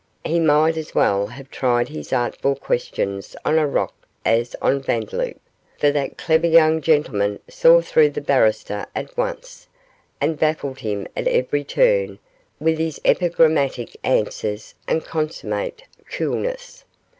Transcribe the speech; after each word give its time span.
He 0.25 0.39
might 0.39 0.77
as 0.77 0.95
well 0.95 1.27
have 1.27 1.51
tried 1.51 1.89
his 1.89 2.11
artful 2.11 2.55
questions 2.55 3.35
on 3.45 3.59
a 3.59 3.67
rock 3.67 3.93
as 4.25 4.55
on 4.59 4.81
Vandeloup, 4.81 5.39
for 5.77 5.91
that 5.91 6.17
clever 6.17 6.47
young 6.47 6.81
gentleman 6.81 7.37
saw 7.47 7.81
through 7.81 8.09
the 8.09 8.19
barrister 8.21 8.87
at 8.95 9.15
once, 9.15 9.67
and 10.19 10.39
baffled 10.39 10.79
him 10.79 11.07
at 11.15 11.27
every 11.27 11.63
turn 11.63 12.17
with 12.59 12.79
his 12.79 12.99
epigrammatic 13.05 13.95
answers 14.03 14.73
and 14.87 15.05
consummate 15.05 15.83
coolness. 16.11 16.83